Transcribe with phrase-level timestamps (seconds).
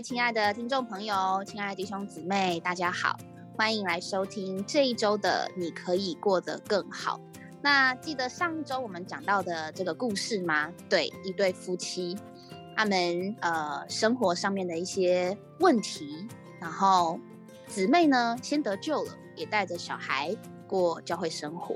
[0.00, 3.18] 亲爱的听众朋友，亲爱的弟兄姊妹，大家好，
[3.56, 7.18] 欢迎来收听这一周的《你可以过得更好》。
[7.60, 10.72] 那记得上一周我们讲到的这个故事吗？
[10.88, 12.16] 对，一对夫妻，
[12.76, 16.28] 他们呃生活上面的一些问题，
[16.60, 17.18] 然后
[17.66, 20.36] 姊妹呢先得救了，也带着小孩
[20.68, 21.74] 过教会生活。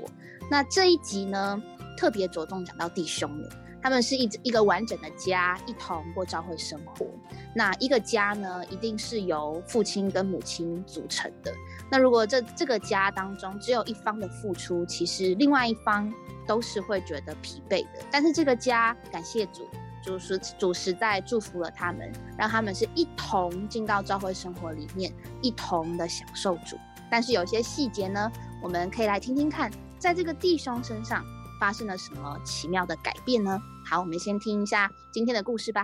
[0.49, 1.61] 那这一集呢，
[1.97, 3.49] 特别着重讲到弟兄们，
[3.83, 7.05] 他们是一一个完整的家，一同过教会生活。
[7.53, 11.53] 那一个家呢，一定是由父亲跟母亲组成的。
[11.91, 16.11] 那如果这这个家当中只有一方的付出，其实另外一方
[16.47, 17.99] 都是会觉得疲惫的。
[18.09, 19.67] 但是这个家，感谢主，
[20.01, 26.77] 主实主实在祝福了他们，让他们是一同进到教会生活里面，一同的享受主。
[27.11, 28.31] 但是有些细节呢，
[28.61, 31.23] 我们可以来听听看，在这个弟兄身上
[31.59, 33.61] 发生了什么奇妙的改变呢？
[33.93, 35.83] 好，我们先听一下今天的故事吧。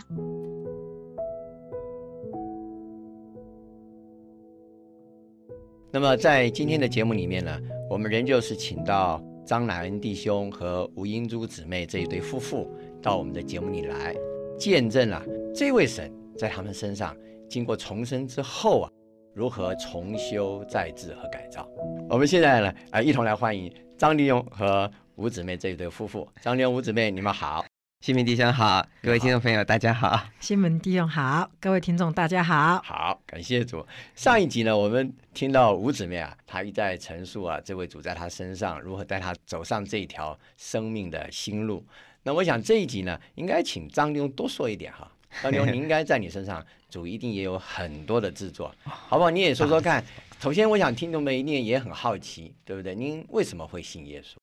[5.92, 7.56] 那么在今天的节目里面呢，
[7.88, 12.68] 我们仍旧是请到张乃恩弟兄和吴英珠姊妹这一对夫妇
[13.00, 14.16] 到我们的节目里来，
[14.58, 17.16] 见证了这位神在他们身上
[17.48, 18.92] 经过重生之后啊，
[19.36, 21.70] 如何重修再治和改造。
[22.10, 26.28] 我们现在呢，啊，一同来欢迎张弟兄和吴姊妹这一对夫妇。
[26.42, 27.64] 张弟兄、吴姊妹，你们好。
[28.02, 30.24] 新民弟兄好，各位听众朋友大家好。
[30.40, 32.82] 新门弟兄好，各位听众大家好。
[32.82, 33.86] 好，感谢主。
[34.16, 41.86] 上一集呢，我们听到吴姊妹啊，她一再陈述啊，这位主在她身上如何带她走上这条生命的新路。
[42.24, 45.12] 那我想这一集呢，应该请张弟兄多说一点哈。
[45.44, 49.30] 张弟兄，你应该在你身上，主一定也有很多的制作，好不好？
[49.30, 50.02] 你也说说看。
[50.40, 52.96] 首先，我想听众们一定也很好奇，对不对？
[52.96, 54.38] 您为什么会信耶稣？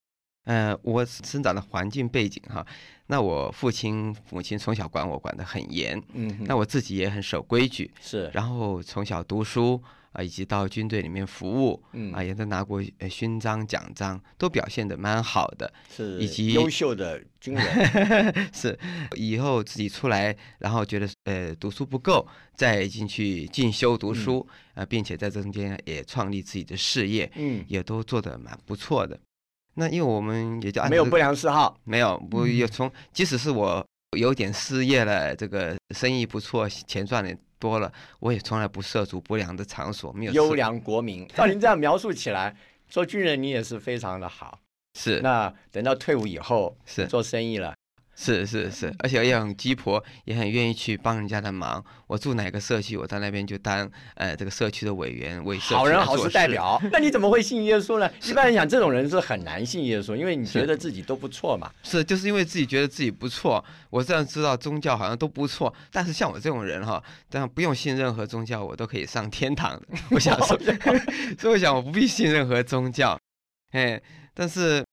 [0.46, 2.64] 呃，我生长的环境背景哈，
[3.08, 12.12] 那我父亲母亲从小管我管得很严，嗯，那我自己也很守规矩，是，然后从小读书啊，以及到军队里面服务，嗯。
[12.12, 12.80] 啊，也都拿过
[13.10, 18.78] 勋章奖章，都表现得蛮好的，是，以及优秀的军人， 是，
[19.16, 22.24] 以后自己出来，然后觉得呃读书不够，
[22.54, 29.18] 再进去进修读书啊，并且在这中间也创立自己的事业，嗯，也都做得蛮不错的。
[29.76, 41.28] 那因为我们也就没有不良嗜好，没有不也从即使是我有点失业了，这个生意不错，钱赚的多了，我也从来不涉足不良的场所，没有优良国民。
[41.28, 42.56] 照您这样描述起来，
[42.88, 44.58] 做军人你也是非常的好，
[44.98, 45.20] 是。
[45.20, 47.74] 那等到退伍以后是做生意了。
[48.18, 51.84] 是是是，而且也很鸡婆，也很愿意去帮人家的忙。
[52.06, 56.80] 我住哪个社区，我在那边就当呃这个社区的委员，为社好人好事代表。
[56.90, 58.10] 那你怎么会信耶稣呢？
[58.24, 61.70] 一般人讲，这种人是很难信耶稣，因为你觉得自己都不错嘛。
[61.82, 63.62] 是，就是因为自己觉得自己不错。
[63.90, 69.78] 我这样知道宗教好像都不错，但是像我这种人哈，这样不用信任何宗教，我都可以上天堂。
[70.10, 70.58] 我想说，
[71.38, 73.18] 所以我想我不必信任何宗教。
[73.72, 74.00] 哎，
[74.32, 74.85] 但是。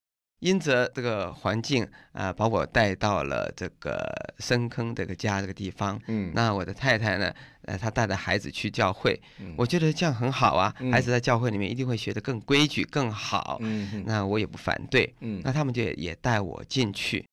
[0.44, 4.06] 因着这个环境啊，把我带到了这个
[4.40, 5.98] 深坑这个家这个地方。
[6.06, 10.74] 嗯，那我的太太呢，呃，她带着孩子去教会，嗯我觉得这样很好啊。
[10.92, 13.56] 孩子在教会里面一定会学得更规矩、更好。
[13.62, 15.14] 嗯，那我也不反对。
[15.20, 17.24] 嗯，那他们就也带我进去。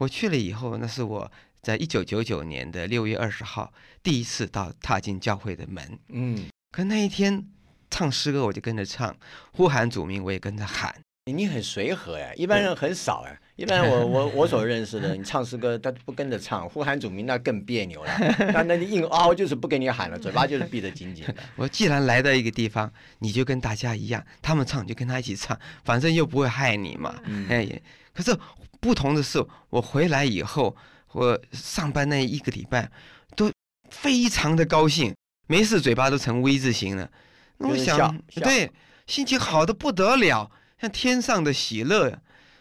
[0.00, 3.70] 我去了以后，那是我在一九九九年的六月二十号
[4.02, 5.98] 第一次到踏进教会的门。
[6.08, 7.46] 嗯，可那一天
[7.90, 9.14] 唱诗歌我就跟着唱，
[9.52, 10.94] 呼喊主名我也跟着喊。
[11.32, 13.40] 你很随和哎，一般人很少哎。
[13.56, 18.10] 一般我 我我所认识的，你唱诗歌他不跟着唱，呼喊主名那更别扭了。
[18.52, 21.34] 那那你硬凹就是不给你喊了，嘴巴就是闭得紧紧的。
[21.56, 27.14] 我既然来到一个地方，你就跟大家一样，他们唱就跟他一起唱，反正又不会害你嘛。
[27.48, 27.66] 哎，
[28.12, 28.36] 可是
[28.80, 30.76] 不同的是，我回来以后，
[31.12, 32.90] 我上班那一个礼拜
[33.34, 33.50] 都
[33.88, 35.14] 非常的高兴，
[35.46, 37.08] 没事嘴巴都成 V 字形了。
[37.56, 38.70] 那我想，对，
[39.06, 40.50] 心情好的不得了。
[40.80, 42.18] 像天上的喜乐呀！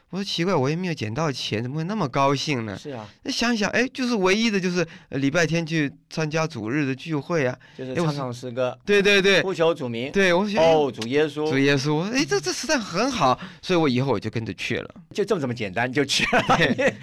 [0.09, 2.77] 我说奇怪，我也没有捡到钱，怎么会那么高兴呢？
[2.77, 16.43] 是啊，那想想，哎，就是唯一的，就是礼拜天去参加主日的聚会啊，就是唱唱诗歌，对对对，呼求主名，对，我哦，主耶稣，主耶稣，哎，这这实在很好，所以我以后我就跟着去了，就这么这么简单就去了，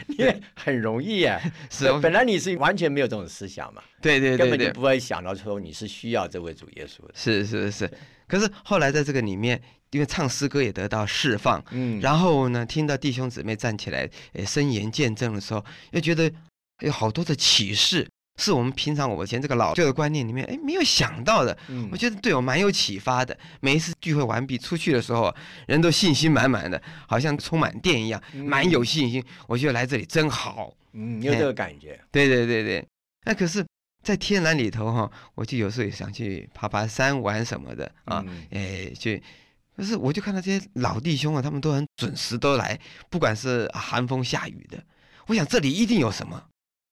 [0.06, 1.36] 你很容易耶，
[1.68, 7.90] 是，本来你是完全没有这种思想嘛，对对对，根本就不会想到说你是需要这位主耶稣的，是是是，
[8.28, 9.60] 可是后来在这个里面。
[9.90, 16.30] 因为唱诗歌也得到释放，嗯，然后呢，听到弟兄姊妹站起来，呃，声言见证的时候，又觉得
[16.80, 18.08] 有好多的启示，
[18.38, 21.58] 是我们平常我以前这个老旧的观念里面，哎，没有想到的。
[21.68, 23.36] 嗯，我觉得对我蛮有启发的。
[23.60, 25.34] 每一次聚会完毕出去的时候，
[25.66, 29.22] 人都信心满满的，好像充满电一样，蛮有信心。
[29.48, 30.72] 我觉得来这里真好。
[30.92, 32.00] 嗯，有这个感觉。
[32.12, 32.86] 对对对对。
[33.24, 33.66] 那可是
[34.04, 39.20] 在天然里头哈，我就有时候也想去爬爬山玩什么的啊，嗯哎，去。
[39.80, 42.78] 可是我就看到这些老弟兄啊，他们都很准时都来，
[43.08, 44.78] 不管是寒风下雨的。
[45.26, 46.42] 我想这里一定有什么，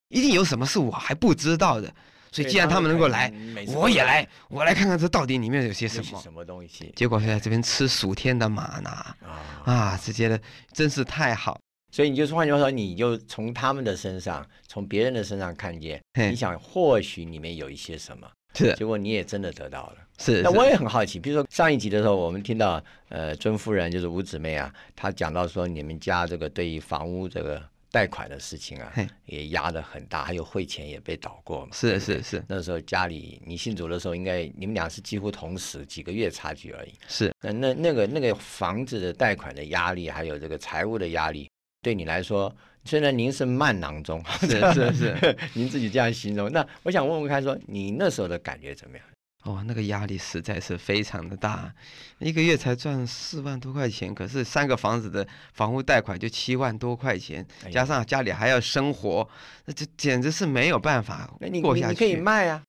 [0.09, 1.93] 一定有什么是我还不知道的。
[2.33, 3.31] 所以既然他们能够来，
[3.75, 6.19] 我也来，我来看看这到底里面有些什么。
[6.23, 6.91] 什么东西？
[6.97, 8.91] 结果是在这边吃暑天的马拿
[9.23, 10.41] 啊啊，直接的
[10.73, 11.61] 真是太好。
[11.93, 19.97] 所以你就是换句话说，你就从他们的身上，从别人的身上看见，嘿你想或许里面有一些什么，是结果你也真的得到了。
[20.19, 28.93] 是，那我也很好奇，比如说上一集的时候，我们听到呃尊夫人就是吴姊妹啊，她讲到说你们家这个对于房屋这个贷款的事情啊，
[29.27, 31.69] 也压得很大，还有汇钱也被倒过嘛。
[31.73, 36.93] 是是是那时候家里你信主的时候，应该你们俩是几乎同时几个月差距而已。
[37.07, 41.49] 是那那那个那个房子的贷款的压力，还有这个财务的压力，
[41.81, 42.53] 对你来说，
[42.85, 49.07] 虽然您是慢囊中，是是是， 您自己这样形容，那我想问问看，说你那时候的感觉怎么样？
[49.45, 51.73] 哦，那个压力实在是非常的大，
[52.19, 59.29] 一个月才赚四万多块钱，可是三个房子的房屋贷款就七万多块钱哎，加上家里还要生活，
[59.65, 62.17] 那这简直是没有办法那你过下去你可以。
[62.17, 62.63] 卖啊，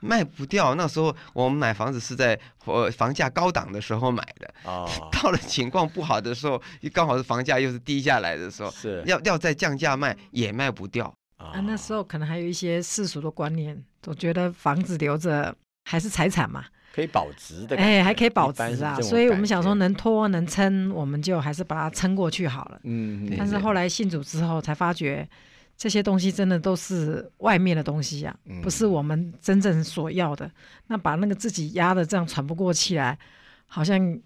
[0.00, 6.60] 卖不掉，那时候我们买房子是在呃房价高档的时候买的，哦， 到了情况不好的时候，
[6.92, 11.14] 刚好是房价又是低下来的时候，是要要再降价卖也卖不掉。
[11.36, 22.80] 啊，那时候可能还有一些世俗的观念，总觉得房子留着还是财产嘛，可以保值的哎，还可以保值啊，所以我们想说，能拖能撑，我们就还是把它撑过去好了。
[22.84, 25.28] 嗯，嗯但是嗯后来信主之后，才发觉
[25.76, 30.50] 这些东西真的都是外面的东西啊，不是嗯我们真正所要的。
[30.86, 33.18] 那把那个自己压的这样喘不过气来，
[33.66, 34.18] 好像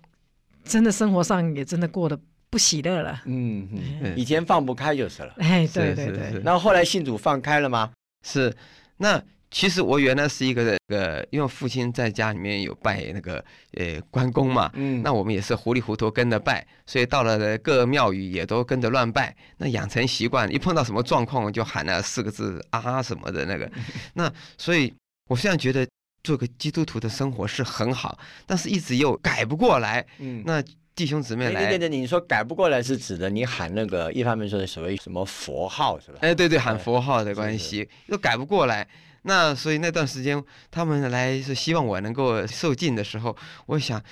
[0.64, 2.18] 真的生活上也真的过得
[2.50, 3.22] 不喜乐了。
[3.24, 5.34] 嗯嗯，嗯以前放不开就是了。
[5.38, 7.90] 哎，是对对对，那后来信主放开了吗？
[8.22, 8.54] 是，
[8.98, 13.42] 那其实我原来是一个那个，因为父亲在家里面有拜那个
[13.78, 19.34] 呃关公嘛，嗯那我们也是糊里糊涂跟着拜，所以到了各庙宇也都跟着乱拜。
[19.56, 23.70] 那养成习惯，一碰到什么状况就喊那四个字啊什么的那个。
[24.12, 24.92] 那所以，
[25.28, 25.88] 我现在觉得
[26.22, 30.04] 做个基督徒的生活是很好，但是一直又改不过来。
[30.18, 30.62] 嗯那
[30.94, 36.18] 弟兄姊妹对来，对对，你说改不过来是指的你喊那个一方面说的所谓什么佛号是吧？
[36.20, 38.86] 哎，对对，喊哎佛号的关系又改不过来。
[39.28, 43.36] 那所以那段时间他们来是希望我能够受尽的时候，
[43.66, 44.02] 我想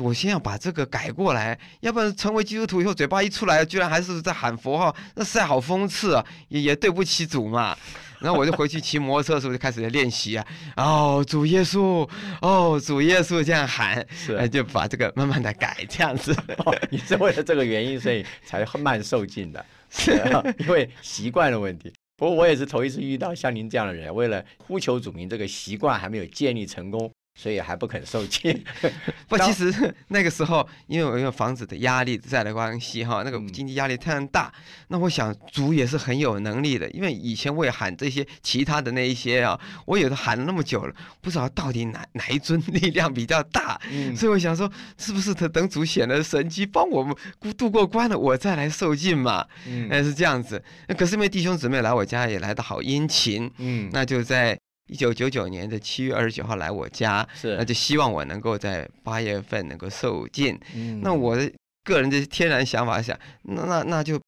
[0.00, 7.76] 我先要把这个改过来，要不然成为基督徒以后嘴巴一出来，居然还是在喊佛号，那实在好讽刺啊，也也对不起主嘛。
[8.22, 10.46] 然后我就回去骑摩托车的时候就开始练习啊，
[10.76, 12.08] 哦主耶稣，
[12.40, 16.32] 哦主耶稣这样喊，是哎就把这个慢慢的改这样子。
[16.64, 21.92] 哦，你是为了这个原因，所以才慢受尽的， 是啊因为习惯的问题。
[22.22, 28.62] 不过我也是头一次遇到像您这样的人，为了呼求主名，这个习惯还没有建立成功，所以还不肯受尽。
[29.26, 29.72] 不，其实
[30.08, 34.52] 那个时候，因为我因为房子的压力在的关系哈，那个嗯经济压力太大，
[34.88, 47.16] 那我想主也是很有能力的，因为以前我也喊这些其他的那一些啊，我有的喊了那么久了，不知道到底哪哪一尊力量比较大，嗯所以我想说，是不是等等主显了神迹，帮我们
[47.56, 49.46] 渡过关了，我再来受尽嘛？
[49.66, 50.62] 嗯哎，是这样子。
[50.86, 54.58] 那可是因为弟兄姊妹来我家也来的好殷勤，嗯，那就在
[54.88, 60.58] 一九九九年的七月二十九号来我家，是那就希望我能够在八月份能够受尽。
[60.74, 61.50] 嗯那我的
[61.84, 64.20] 个人的天然想法想，那那那就。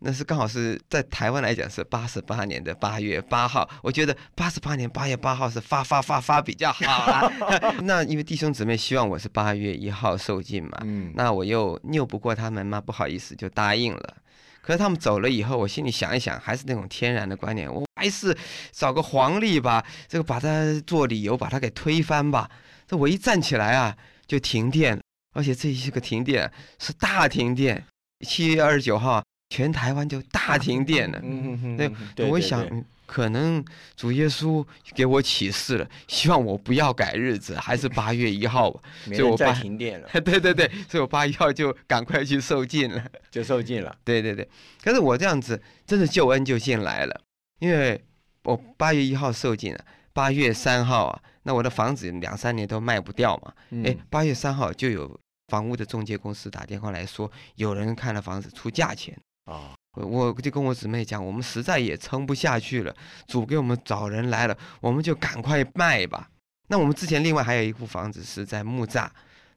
[0.00, 7.32] 那是刚好是在台湾来讲是八十八年的八月八号，我觉得八十八年八月八号是发发发发比较好啊。
[7.82, 14.16] 那因为弟兄姊妹希望我是八月一号受尽嘛，嗯那我又拗不过他们嘛，不好意思就答应了。
[14.60, 18.36] 可是他们走了以后，我心里想一想，还是那种天然的观念，我还是
[18.70, 22.48] 找个黄历吧，这个把它做理由，把它给推翻吧。
[22.86, 25.02] 这我一站起来啊，就停电了，
[25.34, 27.84] 而且这一个停电是大停电。
[28.20, 31.20] 七月二十九号，全台湾就大停电了。
[31.22, 31.76] 嗯嗯
[32.14, 33.62] 对，我想嗯可能
[33.94, 38.80] 主耶稣给我启示了，希望我不要改日子，还是八月一号吧。
[39.06, 43.04] 所以我把停电了， 对对对，所以我八月一号就赶快去受尽了。
[43.30, 43.94] 就受尽了。
[44.02, 44.48] 对对对，
[44.82, 47.20] 可是我这样子，真的救恩就进来了，
[47.58, 48.02] 因为
[48.44, 53.52] 我八月一号受尽了，八月三号啊，那我的房子两三年都卖不掉嘛，
[53.84, 59.16] 哎嗯，八月三号就有房屋的中介公司打电话来说，有人看了房子出价钱。
[59.46, 62.94] 啊，我我就跟我姊妹讲，我们实在也撑不下去了，
[63.28, 66.28] 主给我们找人来了，我们就赶快卖吧。
[66.68, 69.08] 那我们之前另外还有一户房子是在木栅，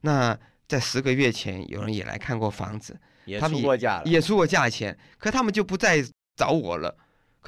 [0.02, 0.38] 那
[0.68, 4.04] 在十个月前有人也来看过房子，也出过价了。
[4.06, 6.96] 也出过价钱，可他们就不再找我了。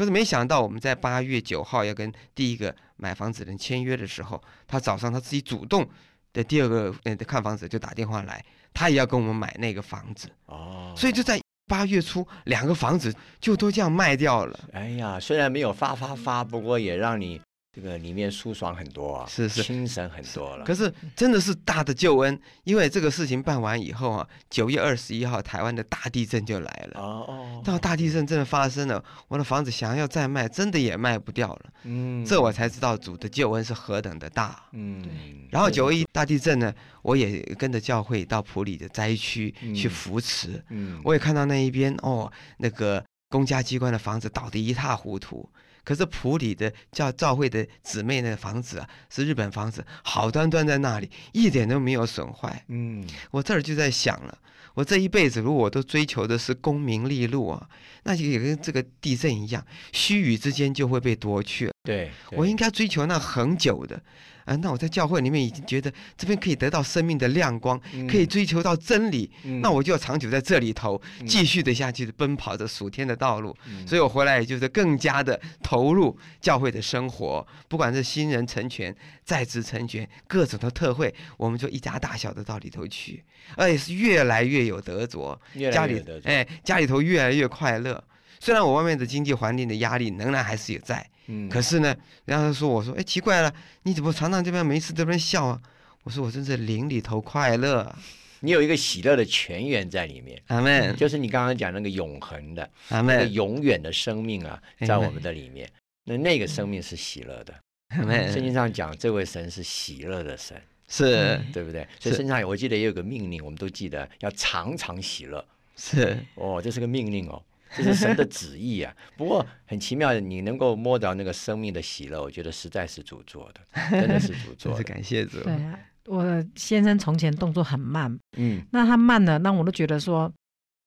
[0.02, 5.88] 可可是没想到我们在八月九号要跟第一个买房子人签约的时候，他早上他自己主动
[6.34, 8.44] 的第二个呃看房子就打电话来，
[8.74, 14.60] 他也要跟我们买那个房子，哦，所以就在八月初两个房子就都这样卖掉了。
[14.74, 17.40] 哎呀，虽然没有发发发，不过也让你
[17.74, 20.66] 这个里面舒爽很多啊，是是精神很多了。
[20.66, 27.00] 可是真的是大的救恩，因为这个事情办完以后啊，九月二十一号台湾的大地震就来了。
[27.00, 31.62] 哦哦，到大地震真的发生了，我的房子想要再卖，真的也卖不掉了。
[31.84, 34.62] 嗯这我才知道主的救恩是何等的大。
[34.74, 35.02] 嗯，
[35.50, 45.50] 然后九一大地震呢，我也跟着教会到普里的灾区嗯去扶持，嗯，我也看到那一边哦，那个公家机关的房子倒得一塌糊涂。
[45.84, 52.64] 可是普里的叫赵慧的姊妹那房子啊，是日本房子，好端端在那里，一点都没有损坏。
[52.68, 54.38] 嗯我这儿就在想了，
[54.76, 57.70] 我这一辈子如果我都追求的是功名利禄啊，
[58.04, 61.84] 那就也跟这个地震一样，须臾之间就会被夺去了。
[61.84, 64.00] 对，我应该追求那很久的，
[64.46, 71.26] 啊，那我在教会里面已经觉得这边可以得到生命的亮光，可以追求到真理，嗯，那我就要长久在这里头嗯。
[71.26, 73.58] 继续的下去奔跑着属天的道路。
[73.68, 73.88] 嗯。
[73.88, 83.24] 所以我回来也就是更加的投入教会的生活，不管是新人成全、在职成全，各种的特会，我们就一家大小的到里头去，
[83.56, 86.30] 而且是越来越有得着，越来家里越得着。
[86.30, 88.04] 哎家里头越来越快乐。
[88.40, 95.62] 虽然我外面的经济环境的压力仍然还是有在，嗯，可是呢，然后他说我说哎奇怪了，你怎么常常这边没事这边笑啊？
[96.04, 98.00] 我说我真是灵里头快乐啊，
[98.42, 105.70] 你有一个喜乐的泉源在里面，阿门就是你刚刚讲那个永恒的、阿那个门永远的生命啊，在我们的里面。
[106.04, 107.54] 那那个生命是喜乐的，
[107.90, 108.02] 阿
[108.32, 111.40] 圣，经上讲这位神是喜乐的神，是。
[111.54, 111.88] 对不对？
[112.00, 112.18] 所以是。
[112.18, 115.46] 身上我记得也有个命令，我们都记得要常常喜乐。
[115.78, 116.18] 是。
[116.34, 117.40] 哦，这是个命令哦，
[117.76, 118.94] 这是神的旨意啊。
[119.18, 123.62] 不过很奇妙的，你能够摸到那个生命的喜乐，我觉得实在是主做的，
[123.92, 124.84] 真的是主真是做的。
[124.84, 130.32] 感谢主，对啊，我先生从前动作很慢，嗯，那他慢了，那我都觉得说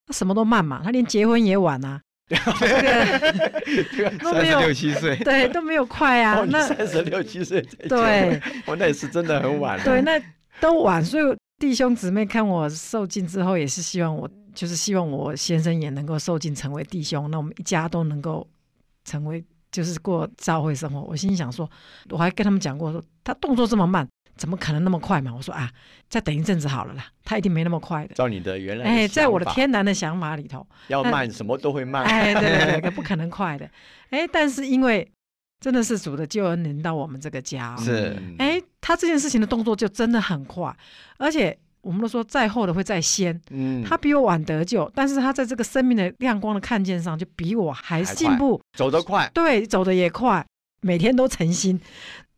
[0.07, 9.85] 他什么都慢嘛，他连结婚也晚啊， 这个都三十没有六七岁，对都没有快啊哦，，那三十六七岁对婚，哦，那也是真的很晚了。
[9.85, 10.21] 对，那
[10.61, 11.25] 都晚，所以
[11.59, 18.49] 弟兄姊妹看我受尽之后，也是希望我，就是希望我先生也能够受尽，成为弟兄，那我们一家都能够
[19.04, 21.00] 成为，就是过教会生活。
[21.02, 21.68] 我心里想说，
[22.11, 25.34] 我还跟他们讲过说，他动作这么慢，怎么可能那么快嘛？
[25.34, 25.70] 我说啊，
[26.08, 28.14] 再等一阵子好了啦，他一定没那么快的。
[28.14, 32.04] 照你的原来的哎，在我的天然的想法里头， 要慢，什么都会慢。
[32.04, 33.68] 哎，对对对， 不可能快的。
[34.11, 35.11] 哎，但是因为
[35.61, 40.75] 真的是主的救恩临到我们这个家、哦，是嗯，哎，他这件事情的动作就真的很快，
[41.16, 50.45] 而且我们都说在后的会在先，嗯，他比我晚得救，但是他在这个生命的亮光的看见上，就比我还还进步，走得快，对，走得也快，
[50.81, 51.81] 每天都诚心。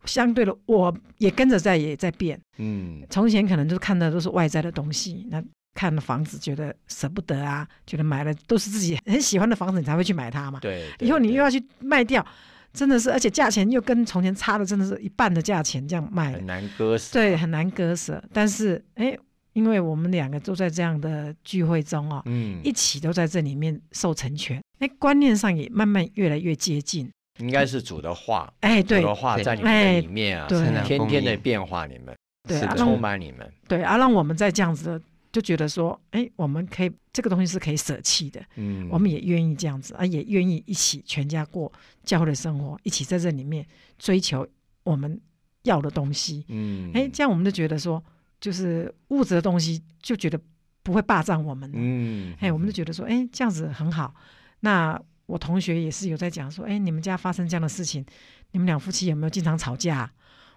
[0.05, 2.41] 相对的，我也跟着在也在变。
[2.59, 5.43] 嗯，从前可能就是看的都是外在的东西，那
[5.75, 10.61] 看了房子觉得舍不得啊，觉得买了都是自己很喜欢的房子，你才会去买它嘛。
[10.61, 10.89] 对。
[10.97, 12.25] 对以后你又要去卖掉，
[12.73, 17.13] 真的是，而且价钱又跟从前差的真的是一半的价钱这样卖的很，难割舍。
[17.13, 18.23] 对，很难割舍。
[18.33, 19.19] 但是，哎，
[19.57, 27.11] 因为我们两个都在这样的聚会中哦，嗯，一起都在这里面受成全，哎，观念上也慢慢越来越接近。
[27.39, 29.01] 应该是主的话，哎，对。
[29.01, 30.59] 主的话在你们的里面啊，对。
[30.85, 32.15] 天天的变化你们，
[32.47, 33.51] 对啊，充满你们。
[33.67, 41.73] 对啊，让我们在这样子的，就觉得说，哎，我们可以这个东西是可以舍弃的，嗯，我们也愿意这样子啊，也愿意一起全家过
[42.05, 43.67] 教会的生活，一起在这里面
[43.99, 44.47] 追求
[44.85, 45.19] 我们
[45.63, 46.45] 要的东西。
[46.49, 48.03] 嗯，哎，这样我们就觉得说，
[48.41, 50.39] 就是物质的东西就觉得
[50.83, 51.71] 不会霸占我们。
[51.75, 54.15] 嗯，哎，我们就觉得说，哎，这样子很好。
[54.61, 58.05] 那我同学也是有在讲说，哎，你们家发生这样的事情，
[58.53, 60.13] 你们两夫妻有没有经常吵架啊、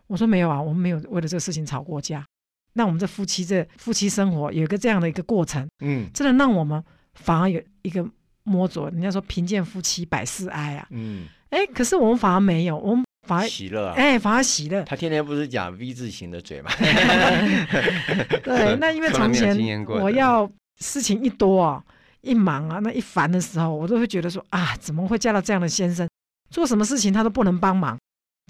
[0.07, 2.25] 我说没有啊，我们没有为了这个事情吵过架。
[2.73, 6.81] 那我们这夫妻这夫妻生活有一个这样的一个过程，嗯真的让我们
[7.15, 8.07] 反而有一个
[8.43, 8.89] 摸着。
[8.91, 13.93] 人家说贫贱夫妻百事哀啊，嗯，哎，可是我们反而没有，我们反而喜乐啊。
[13.95, 14.83] 哎反而喜乐。
[14.83, 16.71] 他天天不是讲 V 字形的嘴吗？
[18.43, 21.83] 对，那因为从前我要事情一多啊，
[22.21, 26.07] 一忙啊，那一烦的时候，我都会觉得说啊，怎么会嫁到这样的先生？
[26.49, 27.95] 做什么事情他都不能帮忙，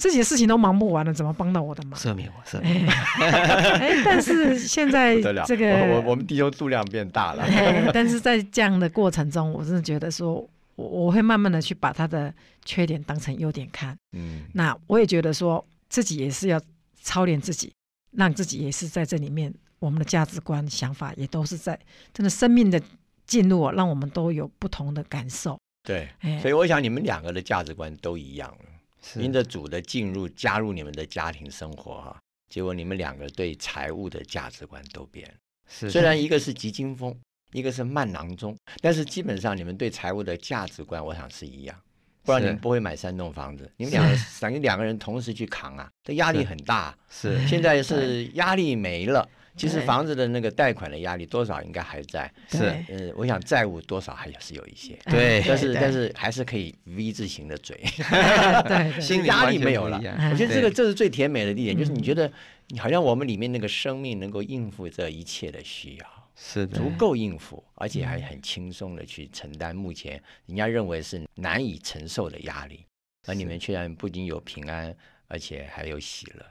[0.02, 2.00] 自己的事情都忙不完了，怎么帮到我的忙？
[2.00, 2.88] 赦免我，赦免
[4.06, 7.44] 但是现在这个我我我们弟兄度量变大了。
[7.44, 10.48] 哎但是在这样的过程中，我真的觉得说，
[10.80, 12.34] 我我会慢慢的去把他的
[12.64, 13.98] 缺点当成优点看。
[14.14, 16.62] 嗯那我也觉得说自己也是要
[17.02, 17.72] 操练自己，
[18.12, 21.78] 让自己也是在这里面，我们的价值观、想法也都是在
[22.14, 22.82] 真的生命的
[23.26, 25.60] 进入啊，让我们都有不同的感受。
[25.84, 28.66] 对，哎所以我想你们两个的价值观都一样了。
[29.02, 32.20] 是因着主的进入，加入你们的家庭生活哈、
[32.50, 35.34] 结果你们两个对财务的价值观都变
[35.68, 37.18] 虽然一个是急惊风，
[37.52, 41.76] 一个是慢郎中，但是基本上你们对财务的价值观，我想是一样。
[42.24, 46.96] 不然你们不会买三栋房子，你们两个 等于两个人同时去扛啊，这压力很大。
[47.10, 47.48] 是。
[47.48, 49.82] 现在是压力没了，其实。
[49.82, 52.32] 房子的那个贷款的压力多少应该还在。
[52.50, 52.86] 是对。
[52.90, 55.42] 呃，我想债务多少还是有一些，对。
[55.48, 57.76] 但是但是还是可以 V 字形的嘴。
[58.68, 59.98] 对对压力没有了
[60.32, 62.04] 我觉得这个这是最甜美的地点，就是你嗯。
[62.04, 62.32] 觉得
[62.68, 66.06] 你好像我们里面那个生命能够应付这一切的需要，
[66.42, 66.78] 是的。
[66.78, 68.08] 足够应付，而且嗯。
[68.08, 72.86] 还很轻松的去承担目前人家认为是难以承受的压力，
[73.28, 74.96] 而你们居然不仅有平安，
[75.28, 76.46] 而且还有喜乐。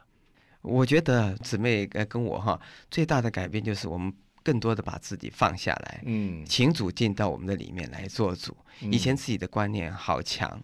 [0.61, 8.54] 我觉得姊妹呃跟我哈最大的改变就是我们更多的把自己放下来，嗯，请主进到我们的里面来做主。
[8.80, 10.62] 以前自己的观念好强，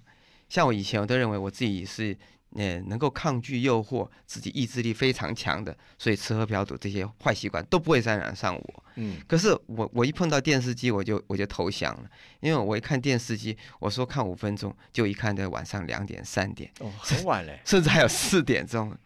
[0.48, 2.16] 像我以前我都认为我自己是
[2.54, 8.84] 呃能够抗拒诱惑，自己意志力非常强的，所以吃喝嫖赌这些坏习惯都不会沾染上我。
[8.96, 12.08] 嗯可是我我一碰到电视机我就我就投降了，
[12.40, 18.96] 因为我一看电视机，我说看五分钟，就一看在晚上两点三点，哦，很晚嘞，甚至还有四点钟。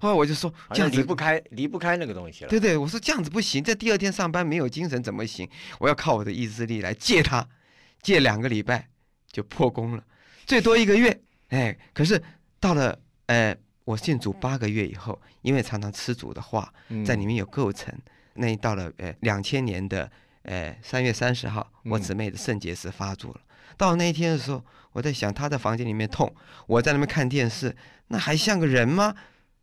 [0.00, 2.50] 后来我就说这样子离不开离不开那个东西了。
[2.50, 5.48] 对对，我说这样子不行，这第二天上班没有精神怎么行？
[5.80, 7.48] 我要靠我的意志力来戒它，
[8.00, 8.90] 戒两个礼拜
[9.32, 10.04] 就破功了，
[10.46, 11.20] 最多一个月。
[11.48, 12.22] 哎，可是
[12.60, 17.94] 到了呃，我信主八个月以后，因为常常吃主的话，嗯在里面有构成，
[18.34, 20.10] 那到了呃两千年的
[20.42, 23.40] 呃三月三十号，我嗯姊妹的肾结石发作了。
[23.76, 26.34] 到那一天的时候，我在想，她在房间里面痛，
[26.66, 27.74] 我在那边看电视，
[28.08, 29.14] 那还像个人吗？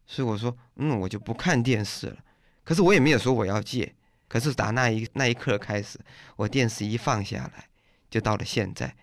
[0.05, 2.17] 所以我说，嗯，我就不看电视了。
[2.63, 3.93] 可是我也没有说我要戒。
[4.27, 5.99] 可是打那一那一刻开始，
[6.35, 7.67] 我电视一放下来，
[8.09, 8.95] 就到了现在，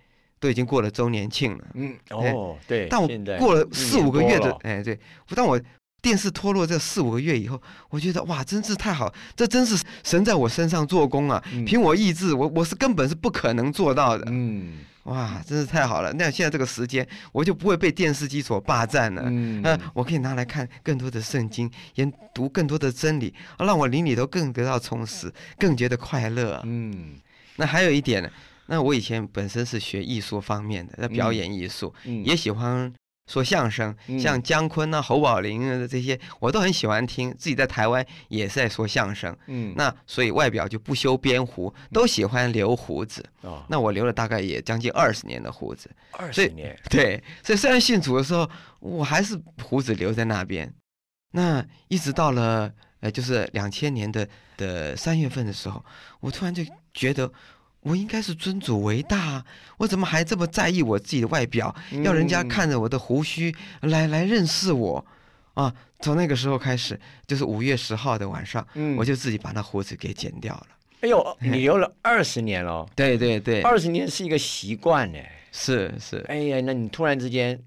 [0.42, 1.64] 都已经过了周年庆了。
[1.74, 4.98] 嗯哦，对，但我过了四五个月，的哎，对，
[5.36, 5.58] 当我
[6.02, 11.40] 电视脱落这四五个月以后，我觉得哇，真是太好，这真是神在我身上做工啊！
[11.52, 14.24] 嗯凭我意志，我我是根本是不可能做到的。
[14.28, 16.12] 嗯哇，真是太好了！
[16.14, 19.22] 那现在这个时间，我就不会被电视机所霸占了。
[19.26, 26.62] 嗯呃，我可以拿来看更多的圣经，研读更多的真理，让我灵里头更得到充实，更觉得快乐啊。
[26.64, 27.14] 嗯
[27.56, 28.30] 那还有一点呢，
[28.72, 32.90] 那我以前本身是学艺术方面的，那表嗯演艺术，嗯也喜欢
[33.30, 37.30] 说相声，嗯像姜昆啊、侯宝林啊这些，我都很喜欢听。
[37.36, 43.22] 自己在台湾也是在说相声，嗯那所以外表就不修边胡，都喜欢留胡子。
[43.42, 48.48] 哦，那我留了大概也将近二十年的胡子，二十年，对，所以虽然信主的时候，
[48.80, 50.72] 我还是胡子留在那边。
[51.32, 55.84] 那一直到了呃，就是两千年的的三月份的时候，
[56.20, 57.30] 我突然就觉得。
[57.82, 59.44] 我应该是尊主为大啊，
[59.76, 61.74] 我怎么还这么在意我自己的外表？
[62.02, 65.04] 要人家嗯看着我的胡须来来认识我
[65.54, 65.72] 啊！
[66.00, 70.66] 从那个时候开始，就是五月十号的晚上，嗯我就自己把那胡子给剪掉了。
[71.00, 75.18] 哎呦，你留了二十年了，对对对，二十年是一个习惯呢。
[75.50, 77.60] 是是，哎呀，那你突然之间，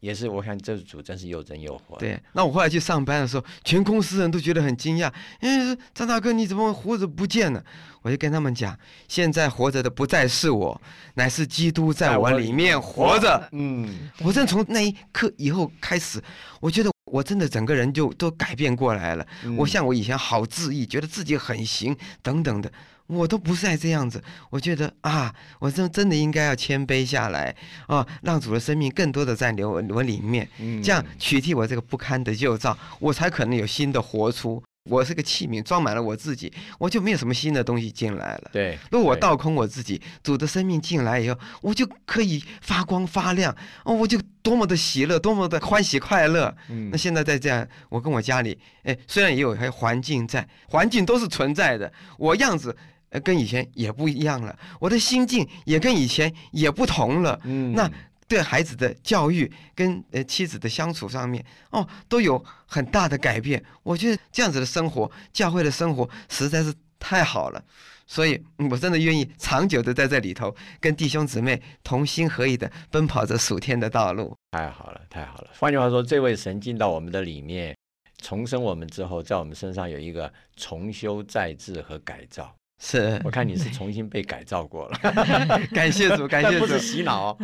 [0.00, 2.20] 也是我看这组真是又真又活。，对。
[2.32, 7.64] 那我后来去上班的时候，全公司人都觉得很惊讶，因为说张大哥你怎么胡子不见了？
[8.02, 8.76] 我就跟他们讲，
[9.08, 10.80] 现在活着的不再是我，
[11.14, 13.48] 乃是基督在我里面活着。
[13.52, 16.22] 嗯我真从那一刻以后开始，
[16.60, 19.26] 我觉得我真的整个人就都改变过来了。
[19.44, 22.72] 嗯我像我以前好自意，觉得自己很行等等的，
[23.06, 24.22] 我都不是再这样子。
[24.48, 27.54] 我觉得啊，我真真的应该要谦卑下来
[27.86, 34.62] 啊，让主的生命更多的在流我里面，嗯这样取替我这个不堪的旧造，我才可能有新的活出。
[34.84, 38.50] 我是个器皿，装满了我自己，我就没有什么新的东西进来了。
[38.50, 46.54] 对，对如果我倒空我自己，主的生命进来以后，我就可以发光发亮哦，我就多么的喜乐，多么的欢喜快乐。
[46.70, 52.74] 嗯那现在在这样，我跟我家里，哎，虽然也有还有环境在，环境都是存在的，我样子
[53.10, 57.38] 呃跟以前也不一样了，我的心境也跟以前也不同了。
[57.44, 57.90] 嗯那
[58.30, 63.60] 对孩子的教育跟呃妻子的相处上面，哦，都有很大的改变。
[63.82, 67.60] 我觉得这样子的生活，教会的生活实在是太好了，
[68.06, 68.40] 所以
[68.70, 74.32] 我真的愿意长久的在这里头，跟弟兄姊妹同心合意的奔跑着属天的道路。
[74.52, 75.50] 太好了，太好了。
[75.58, 77.76] 换句话说，这位神进到我们的里面，
[78.22, 82.54] 重生我们之后，在我们身上有一个重修再治和改造。
[82.80, 83.20] 是。
[83.24, 84.98] 我，看你是重新被改造过了，
[85.72, 86.58] 感谢主，感谢主。
[86.58, 87.30] 但不是，洗脑。
[87.30, 87.36] 哦，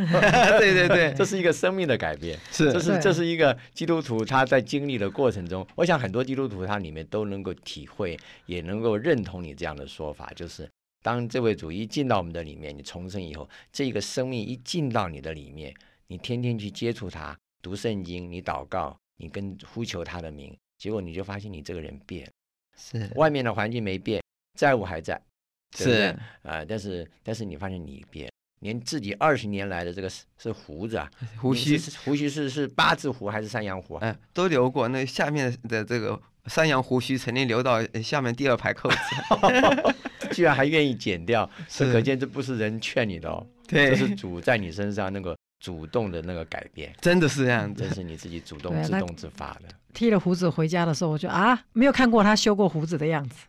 [0.59, 2.37] 对对对，这是一个生命的改变。
[2.51, 2.73] 是。
[2.73, 10.69] 这是这是一个基督徒他在经历的过程中，我想很多基督徒他里面都能够体会，也能够认同你这样的说法，就是
[11.03, 15.73] 当这位主一进到我们的里面，你重生以后，这个生命一进到你的里面，
[16.07, 22.27] 你天天去接触他，读圣经，你祷告，你跟呼求他的名，结果你就发现你这个人变，
[22.77, 23.11] 是。
[23.17, 24.23] 外面的环境没变，
[24.57, 25.21] 债务还在，
[25.77, 34.01] 对对是啊、但是但是你发现你变，连自己二十年来的这个是是胡子啊，胡须胡须是是八字胡还是山羊胡啊？
[34.03, 34.89] 哎，都留过。
[34.89, 38.97] 那下面的这个山羊胡须曾经留到呃下面第二排扣子。
[40.33, 47.85] 居然还愿意剪掉，是可见这不是人劝你的哦，对这是主在你身上那个主动的那个改变，真的是这样子。
[47.89, 53.47] 这是你自己主动自动自发的剃了胡子回家的时候，我就啊，没有看过他修过胡子的样子，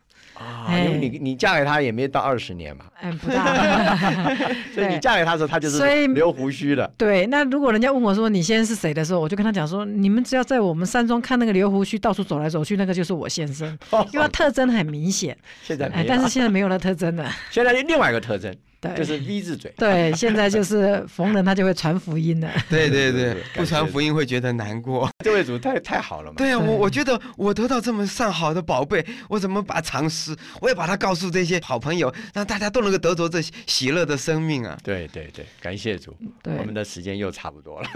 [0.68, 4.34] 因为你你嫁给他也没到二十年嘛，哎，不大。
[4.74, 6.90] 所以你嫁给他的时候，他就是留胡须的。
[6.96, 13.66] 对，那如果人家问我说你先生是谁的时候，我就跟他讲说，你们只要在我们山庄看那个留胡须到处走来走去，那个就是我先生，
[14.12, 15.36] 因为他特征很明显。
[15.38, 17.30] 哎， 现在没有，但是现在没有那特征了。
[17.50, 19.72] 现在另外一个特征对，就是 V 字嘴。
[19.76, 22.48] 对，现在就是 逢人他就会传福音了。
[22.70, 25.10] 对对对不传福音会觉得难过。
[25.24, 26.36] 这位主太太好了嘛。
[26.36, 30.36] 对啊，我我觉得我得到这么上好的宝贝，我怎么把藏私？
[30.60, 34.78] 我也把它告诉这些好朋友，让大家都能够得着这喜乐的生命啊！
[34.84, 37.88] 对对对，感谢主，我们的时间又差不多了。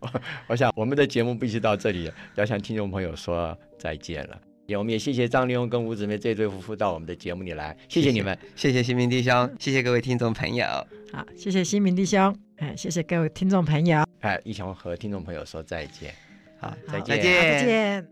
[0.00, 4.53] 我 我想我们的节目必须到这里，要向听众朋友说再见了。
[4.66, 8.38] 也我们也谢谢张立勇跟吴姊妹这对夫妇到我们的节目里来，谢谢你们。
[8.56, 10.66] 谢谢新民弟兄，谢谢各位听众朋友。
[11.12, 16.14] 好，谢谢新民弟兄，哎，谢谢各位听众朋友，哎，一起和听众朋友说再见。
[16.58, 17.66] 好，再见再见。
[17.66, 18.08] 见。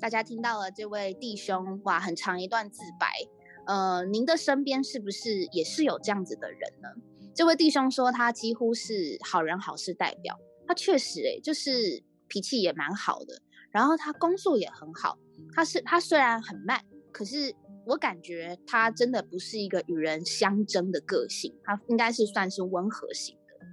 [0.00, 3.08] 大家听到了这位弟兄哇，很长一段自白。
[3.66, 6.88] 呃，您的身边是不是也是有这样子的人呢？
[7.34, 15.18] 这位弟兄说他几乎是好人好事代表，他确实诶、就是脾气也蛮好的，然后他工作也很好。
[15.52, 17.54] 他是他虽然很慢，可是
[17.86, 23.66] 我感觉他真的不是一个与人相争的个性，他应该是算是温和型的。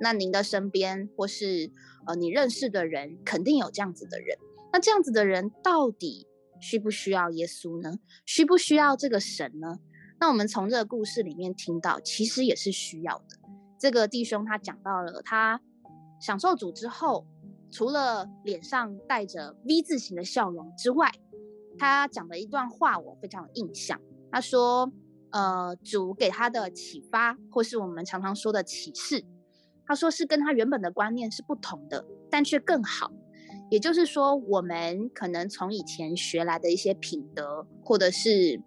[0.00, 1.70] 那您的身边或是
[2.06, 4.36] 呃你认识的人，肯定有这样子的人。
[4.72, 6.26] 那这样子的人到底
[6.60, 7.98] 需不需要耶稣呢？
[8.24, 9.78] 需不需要这个神呢？
[10.18, 13.38] 那我们从这个故事里面听到，其实也是需要的。
[13.78, 15.60] 这个弟兄他讲到了，他
[16.22, 17.26] 享受主之后，
[17.72, 21.10] 除了脸上带着 V 字形的笑容之外，
[21.76, 24.00] 他讲的一段话，我非常有印象。
[24.30, 24.92] 他说
[25.32, 29.24] ：“呃，主给他的启发，或是我们常常说的启示，
[29.84, 33.10] 他说是跟他原本的观念是不同的，但却更好。
[33.68, 38.62] 也就是说，我们可能从以前学来的一些品德或者是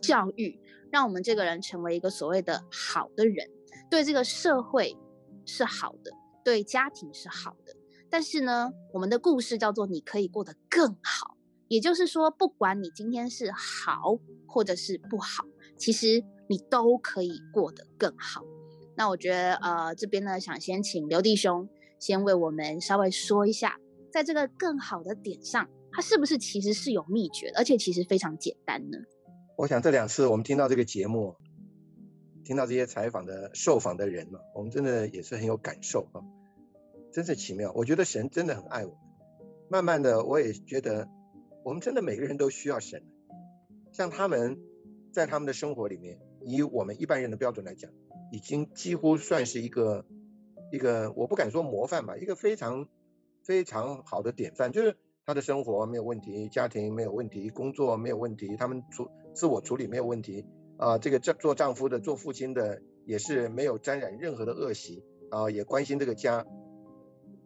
[0.00, 0.58] 教育，
[0.90, 3.50] 让我们这个人成为一个所谓的好的人，
[3.90, 4.96] 对这个社会
[5.44, 6.10] 是好的，
[6.46, 7.74] 对家庭是好的。
[8.08, 15.44] 但是呢，我们的故事叫做“你可以过得更好”，也就是说，不管你今天是好或者是不好，
[15.76, 18.44] 其实你都可以过得更好。
[18.96, 23.80] 那我觉得，呃，这边呢，想先请刘弟兄先为我们稍微说一下。
[24.12, 28.98] 在这个更好的点上，它是不是其实是有秘诀的，而且其实非常简单呢？
[29.58, 31.34] 我想这两次我们听到这个节目，
[32.44, 36.22] 听到这些采访的受访的人呢，我们真的也是很有感受啊，
[37.16, 37.72] 真是奇妙。
[37.74, 38.98] 我觉得神真的很爱我们。
[39.70, 41.08] 慢慢的，我也觉得
[41.64, 43.02] 我们真的每个人都需要神。
[43.90, 44.58] 像他们
[45.14, 47.90] 在他们的生活里面，以我们一般人的标准来讲，
[48.30, 50.04] 已经几乎算是一个
[50.70, 52.86] 一个，我不敢说模范吧，一个非常
[53.42, 60.44] 非常好的典范，就是他的生活没有问题，家庭没有问题，工作没有问题，他们处自我处理没有问题
[60.76, 66.44] 啊、这个丈做丈夫的、做父亲的也是没有沾染任何的恶习啊、也关心这个家。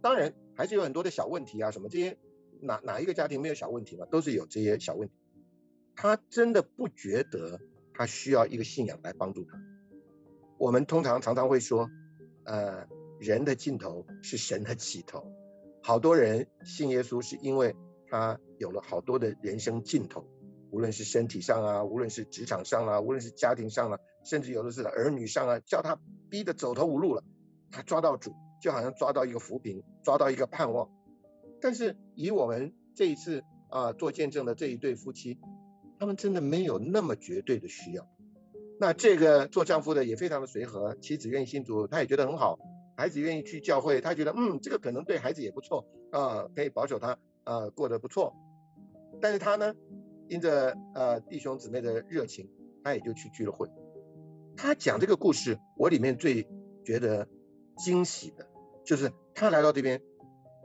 [0.02, 2.16] 当然还是有很多的小问题啊，什么这些
[2.60, 4.06] 哪哪一个家庭没有小问题嘛？
[4.06, 5.14] 都是有这些小问题。
[5.94, 7.60] 他真的不觉得
[7.92, 9.58] 他需要一个信仰来帮助他。
[10.58, 11.90] 我们通常常常会说，
[12.44, 12.86] 呃，
[13.18, 15.30] 人的尽头是神的起头。
[15.82, 17.74] 好多人信耶稣是因为
[18.06, 20.26] 他有了好多的人生尽头，
[20.70, 27.24] 无论是身体上啊，无论是职场上啊，无论是家庭上啊，甚至有的是儿女上啊，叫他逼得走投无路了，
[27.70, 30.88] 他抓到主，就好像抓到一个扶贫，抓到一个盼望。
[31.60, 35.38] 但是以我们这一次啊做见证的这一对夫妻，
[35.98, 38.06] 他们真的没有那么绝对的需要。
[38.78, 42.58] 那这个做丈夫的也非常的随和，妻子愿意信主，他也觉得很好。
[42.96, 48.34] 孩子愿意去教会，他觉得嗯，这个可能对孩子也不错啊、可以保守他啊、过得不错。
[49.20, 49.74] 但是他呢，
[50.28, 52.48] 因着呃弟兄姊妹的热情，
[52.82, 53.68] 他也就去聚了会。
[54.56, 56.46] 他讲这个故事，我里面最
[56.84, 57.28] 觉得
[57.76, 58.46] 惊喜的，
[58.84, 60.02] 就是他来到这边，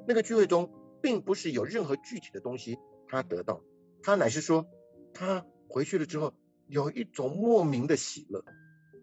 [0.07, 3.61] 那个聚会中，并不是有任何具体的东西他得到，
[4.03, 4.67] 他乃是说，
[5.13, 6.33] 他回去了之后
[6.67, 8.43] 有一种莫名的喜乐，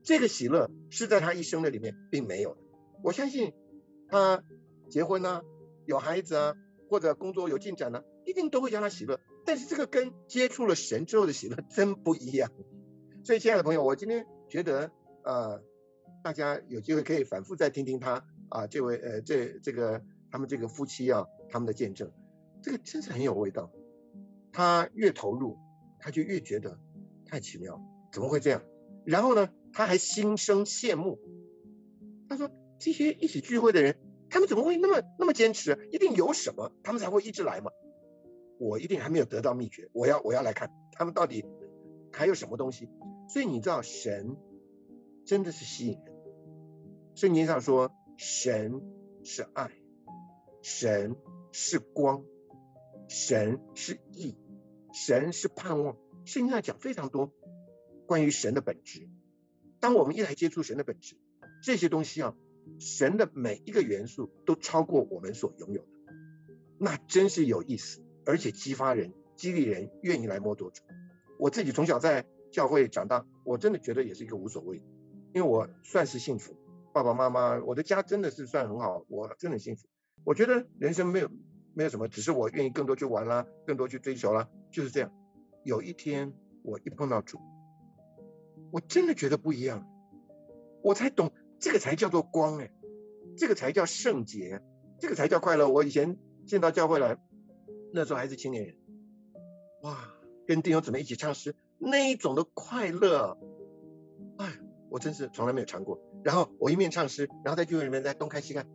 [0.02, 2.60] 这个喜乐是在他一生的里面并没有的。
[3.02, 3.52] 我相信
[4.08, 4.42] 他
[4.88, 5.42] 结婚啊，
[5.86, 6.54] 有孩子啊，
[6.88, 9.20] 或者工作有进展呢，一定都会让他喜乐。
[9.44, 12.52] 但是这个跟接触了神之后的喜乐 真不一样。
[13.24, 14.90] 所以，亲爱的朋友，我今天觉得，
[15.24, 15.62] 呃，
[16.22, 22.12] 大家有机会可以反复再听听他啊，这位呃，这这个他们这个夫妻啊，他们的见证，
[22.62, 23.70] 这个真是很有味道。
[24.52, 25.56] 他越投入，
[25.98, 26.78] 他就越觉得
[27.24, 27.80] 太奇妙，
[28.12, 28.62] 怎么会这样？
[29.04, 31.18] 然后呢，他还心生羡慕。
[32.28, 33.96] 他说：“这些一起聚会的人，
[34.28, 35.88] 他们怎么会那么那么坚持？
[35.90, 37.70] 一定有什么，他们才会一直来嘛。
[38.58, 41.44] 我一定还没有得到秘诀，我要我要来看他们到底
[42.12, 42.88] 还有什么东西。”
[43.28, 44.36] 所以你知道，神
[45.24, 46.14] 真的是吸引人。
[47.14, 47.90] 圣经上说，
[48.24, 48.80] 神
[49.24, 49.72] 是爱，
[50.62, 51.16] 神
[51.50, 52.24] 是光，
[53.08, 54.36] 神是义，
[54.92, 55.96] 神是盼望。
[56.24, 57.32] 圣经上讲非常多
[58.06, 59.08] 关于神的本质。
[59.80, 61.16] 当我们一来接触神的本质，
[61.64, 62.36] 这些东西啊，
[62.78, 65.88] 神的每一个元素都超过我们所拥有的，
[66.78, 70.84] 那真是有意思，而且激发人、激励人，愿意来摸多主。
[71.40, 72.24] 我自己从小在。
[72.52, 74.76] 教会长大，我真的觉得也是一个无所谓，
[75.32, 76.54] 因为我算是幸福，
[76.92, 79.86] 爸爸妈妈，我的家真的是算很好，我真的幸福。
[80.24, 81.30] 我觉得人生没有
[81.74, 85.12] 没有什么，只是我愿意更多去玩啦，更多去追求啦，就是这样。
[85.64, 87.38] 有一天我一碰到主，
[88.70, 89.86] 我真的觉得不一样，
[90.82, 92.70] 我才懂这个才叫做光哎，
[93.36, 94.60] 这个才叫圣洁，
[94.98, 95.68] 这个才叫快乐。
[95.68, 97.16] 我以前进到教会来，
[97.92, 98.76] 那时候还是青年人，
[99.82, 99.96] 哇，
[100.46, 101.54] 跟弟兄姊妹一起唱诗。
[101.78, 103.36] 那一种的快乐，
[104.36, 104.60] 哎，
[104.92, 105.98] 我真是从来没有尝过。
[106.22, 108.68] 然后我一面唱诗，然后在聚会里面在东看西看，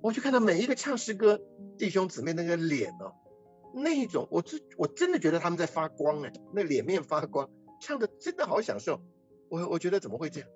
[0.00, 1.40] 我就看到每一个唱诗歌
[1.78, 3.14] 弟兄姊妹那个脸哦，
[3.74, 9.00] 那一种，我真我真的觉得他们在发光哎，那脸面发光，唱的真的好享受。
[9.48, 10.48] 我我觉得怎么会这样？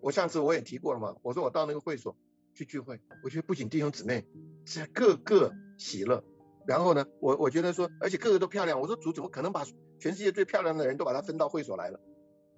[0.00, 2.16] 我上次我也提过了嘛，我说我到那个会所
[2.54, 4.24] 去聚会，我觉得不仅弟兄姊妹
[4.64, 6.24] 是个个喜乐，
[6.66, 8.80] 然后呢，我我觉得说，而且个个都漂亮。
[8.80, 9.66] 我说主怎么可能把？
[9.98, 12.00] 全世界最漂亮的人都把它分到会所来了，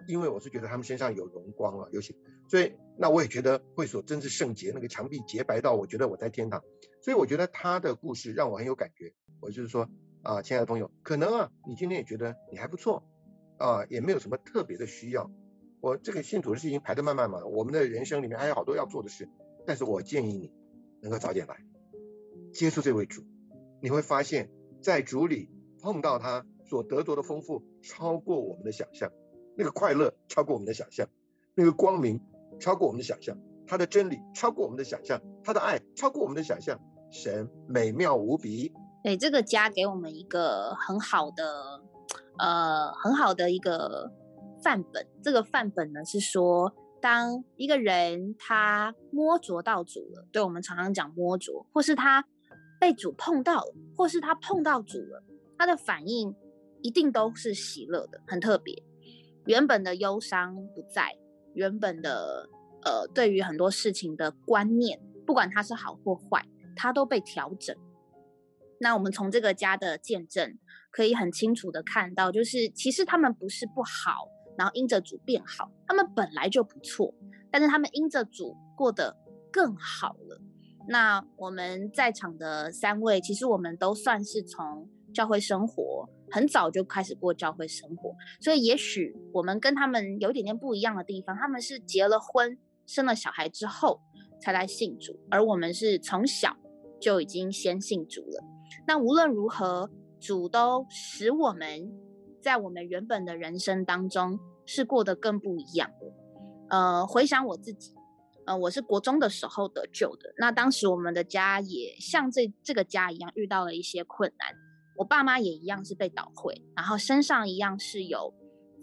[0.07, 2.15] 因为我是觉得他们身上有荣光啊，有些，
[2.49, 6.63] 所以那我也觉得会所真是圣洁，那个墙壁洁白到我觉得我在天堂，
[7.03, 9.13] 所以我觉得他的故事让我很有感觉。
[9.41, 9.89] 我就是说
[10.23, 13.03] 啊，亲爱的朋友，可能啊，你今天也觉得你还不错
[13.59, 15.31] 啊，也没有什么特别的需要。
[15.81, 19.29] 我这个信徒的事情排得慢慢嘛，我们的人生里面还有好多要做的事，
[19.67, 20.53] 但是我建议你
[21.01, 21.57] 能够早点来
[22.53, 23.23] 接触这位主，
[23.81, 26.47] 你会发现在主里碰到他。
[26.67, 29.13] 所得着的丰富超过我们的想象，
[29.57, 31.07] 那个快乐超过我们的想象，
[31.55, 32.21] 那个光明
[32.59, 33.37] 超过我们的想象，
[33.67, 36.79] 他的真理超过我们的想象，他的爱超过我们的想象，
[37.11, 38.73] 神美妙无比。
[39.03, 41.83] 对这个家给我们一个很好的，
[42.39, 44.11] 呃，很好的一个
[44.63, 45.07] 范本。
[45.23, 52.27] 这个范本呢是说，当一个人他摸着到主了，对我们常常讲摸着，或是他
[52.81, 55.23] 被主碰到了，或是他碰到主了，
[55.59, 56.35] 他的反应。
[56.83, 58.83] 一定都是喜乐的，很特别。
[59.47, 61.17] 原本的忧伤不在，
[61.55, 62.49] 原本的
[62.83, 67.77] 呃，对于很多事情的观念，不管它是好或坏，它都被调整。
[68.81, 70.59] 那我们从这个家的见证，
[70.91, 74.29] 可以很清楚的看到，就是其实他们不是不好，
[74.59, 77.15] 然后因着主变好，他们本来就不错，
[77.51, 79.17] 但是他们因着主过得
[79.53, 80.41] 更好了。
[80.87, 86.07] 那我们在场的三位，其实我们都算是从教会生活。
[86.31, 91.37] 很早就开始过教会生活，所以也许我们跟他们有点点不一样的地方。
[91.37, 94.01] 他们是结了婚、生了小孩之后
[94.41, 96.57] 才来信主，而我们是从小
[97.01, 98.43] 就已经先信主了。
[98.85, 101.93] 那无论如何，主都使我们
[102.43, 106.13] 在我们原本的人生当中是过得更不一样的。
[106.71, 107.95] 呃，回想我自己，
[108.47, 110.35] 呃，我是国中的时候得救的。
[110.39, 114.64] 那当时我们的家也像这这个家一样，遇到了一些困难。
[114.97, 118.33] 我爸妈也一样是被倒会，然后身上一样是有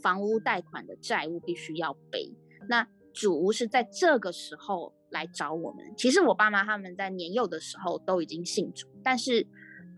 [0.02, 2.34] 房屋贷款的债务必须要背。
[2.67, 5.93] 那主是在这个时候来找我们。
[5.97, 9.47] 其实我爸妈他们在年幼的时候都已经信主，但是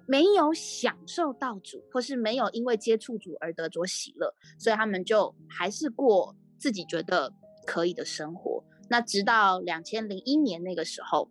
[0.08, 7.34] 没有享受到主，或是没有因为接触主而得着喜乐，所以他们就还是过自己觉得
[7.66, 8.64] 可以的生活。
[8.90, 11.30] 那直到两千零一年那个时候，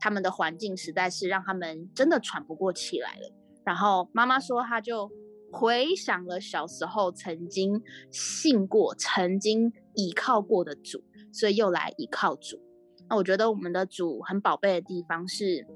[0.00, 3.32] 他们的环境实在是让他们真的喘不过气来了。
[3.64, 5.10] 然后妈妈说，她就
[5.50, 12.60] 回想了小时候曾经信过、曾经倚靠过的主，所以又来倚靠主。
[13.08, 15.66] 那我觉得我们的主很宝贝的地方是，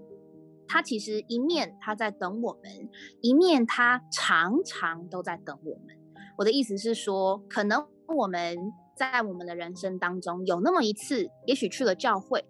[0.67, 2.89] 他其实一面他在等我们，
[3.21, 5.97] 一面他常常都在等我们。
[6.37, 8.57] 我的意思是说，可能我们
[8.97, 12.45] 在我们的人生当中有那么一次，也许去了教会，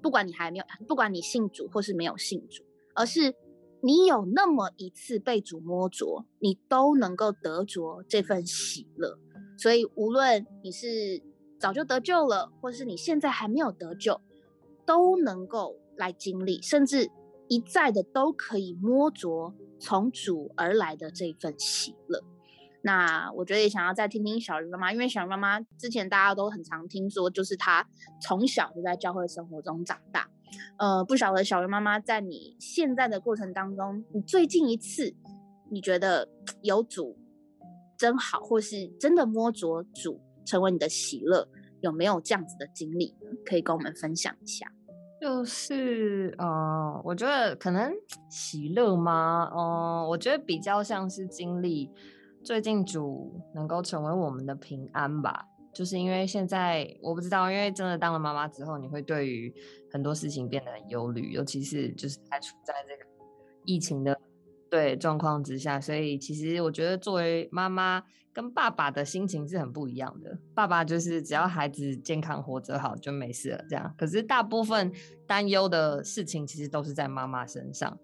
[0.00, 3.34] 不管你还没有，不管你信主或是没有信主，而是
[3.82, 9.18] 你有那么一次被主摸着，你都能够得着这份喜乐。
[9.58, 11.22] 所以，无论你是
[11.58, 14.20] 早就得救了，或是你现在还没有得救，
[14.86, 17.10] 都能够来经历，甚至。
[17.48, 22.24] 一再的都可以摸着从主而来的这份喜乐。
[22.80, 27.86] 那我觉得也想要再听听小鱼妈妈，因为小鱼妈妈之前大家都很常听说，就是她
[28.22, 30.30] 从小就在教会生活中长大。
[30.78, 35.14] 呃，不晓得小鱼妈妈在你现在的过程当中，你最近一次
[35.70, 36.28] 你觉得
[36.62, 37.16] 有主
[37.96, 41.48] 真好，或是真的摸着主成为你的喜乐，
[41.80, 43.14] 有没有这样子的经历？
[43.44, 44.66] 可以跟我们分享一下。
[45.20, 47.92] 就是呃，我觉得可能
[48.28, 49.48] 喜乐吗？
[49.54, 51.88] 嗯，我觉得比较像是经历
[52.42, 55.46] 最近主能够成为我们的平安吧。
[55.72, 59.52] 就是因为现在我不知道，因为真的当了妈妈之后，你会对于
[59.90, 63.10] 很多事情变得很忧虑，尤其是就是还处在这个
[63.64, 64.18] 疫情的。
[64.70, 70.38] 对状况之下，所以其实我觉得作为妈妈跟爸爸的心情是很不一样的。
[70.54, 73.94] 爸爸就是只要孩子健康活着好就没事了，这样。
[73.98, 74.90] 可是大部分
[75.26, 77.94] 担忧的事情其实都是在妈妈身上，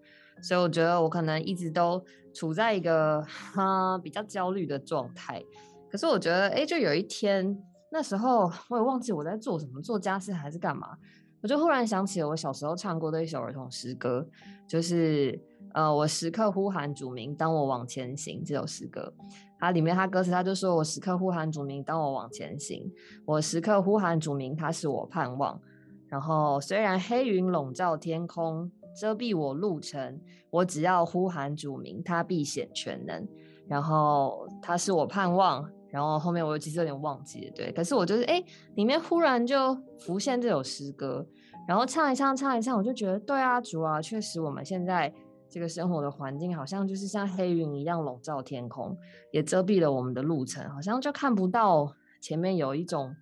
[0.43, 2.05] 所以我觉得我可能一直都
[2.35, 5.43] 处在一个哈比较焦虑的状态。
[5.91, 7.57] 可是我觉得，哎，就有一天
[7.91, 10.97] 那时候我也忘记我在做什么，做家事还是干嘛，
[11.43, 14.27] 我就忽然想起了我小时候唱过的一首儿童诗歌，
[14.69, 15.41] 就是。
[15.75, 18.43] 呃，我时刻呼喊主名，当我往前行。
[18.43, 19.13] 这首诗歌，
[19.61, 22.91] 它里面它歌词，它就说我时刻呼喊主名，当我往前行。
[23.27, 25.61] 我时刻呼喊主名，他是我盼望。
[26.09, 30.19] 然后虽然黑云笼罩天空，遮蔽我路程，
[30.51, 33.29] 我只要呼喊主名，他必显全能。
[33.69, 35.71] 然后他是我盼望。
[35.91, 37.73] 然后后面我其实有点忘记了，对。
[37.73, 38.43] 可是我就是哎，
[38.75, 41.27] 里面忽然就浮现这首诗歌，
[41.67, 45.13] 然后唱一唱，唱一唱，我就觉得对啊，主啊，确实我们现在。
[45.51, 48.95] 这个生活的环境好像就是像黑云一样笼罩天空，
[49.33, 53.17] 也遮蔽了我们的路程，好像就看不到前面有一种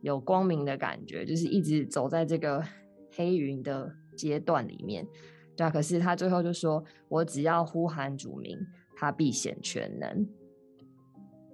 [0.00, 2.62] 有光明的感觉，就是一直走在这个
[3.16, 5.04] 黑云的阶段里面，
[5.56, 5.68] 对啊。
[5.68, 8.56] 可是他最后就说：“我只要呼喊主名，
[8.94, 10.24] 他必显全能。”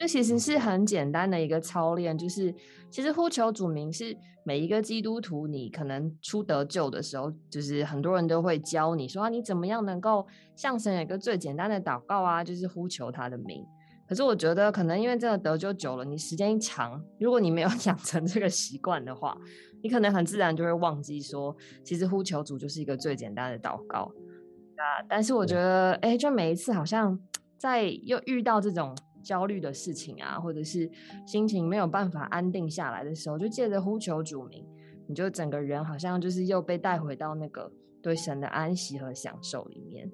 [0.02, 2.52] 这其实是很简单的一个操练，就是
[2.90, 13.64] 其实呼求主名是每一个基督徒，你可能初得救的时候，就是很多人都会教你说啊，你怎么样能够向神有一个最简单的祷告啊，就是呼求他的名。
[14.08, 19.38] 可是我觉得可能因为真的得救久了，你时间一长，如果你没有 养成这个习惯的话，
[19.84, 24.10] 你可能很自然就会忘记说，其实呼求主就是一个最简单的祷告
[24.78, 24.98] 啊。
[25.08, 27.16] 但是我觉得，哎，就每一次好像
[27.56, 28.92] 在又遇到这种。
[29.22, 30.90] 焦虑的事情啊，或者是
[31.26, 34.66] 心情没有办法安定下来的时候，就借着呼求主名，
[35.06, 40.10] 你就整个人好像就是又被带回到那个对神的安息和享受里面。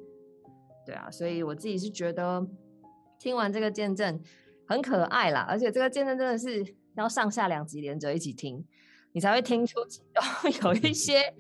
[0.87, 2.47] 对啊，所以我自己是觉得
[3.19, 4.21] 听完这个见证
[4.67, 6.65] 很可爱啦，而且这个见证真的是
[6.97, 8.65] 要上下两集连着一起听，
[9.13, 11.35] 你才会听出其中 有一些。